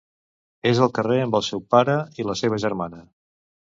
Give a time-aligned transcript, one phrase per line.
[0.69, 3.09] És al carrer amb el seu pare i la seva germana.